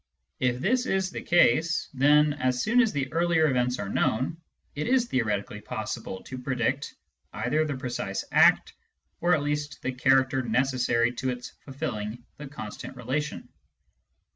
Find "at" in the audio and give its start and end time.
9.35-9.43